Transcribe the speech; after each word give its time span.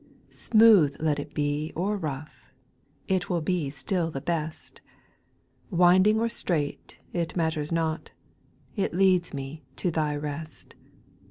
2. 0.31 0.35
Smooth 0.35 0.95
let 0.99 1.19
it 1.19 1.31
be 1.35 1.71
or 1.75 1.95
rough, 1.95 2.51
It 3.07 3.29
will 3.29 3.39
be 3.39 3.69
still 3.69 4.09
the 4.09 4.19
best; 4.19 4.81
Winding 5.69 6.19
or 6.19 6.27
straight 6.27 6.97
it 7.13 7.35
matters 7.37 7.71
not, 7.71 8.09
It 8.75 8.95
leads 8.95 9.31
me 9.31 9.63
to 9.75 9.91
Thy 9.91 10.15
rest. 10.15 10.73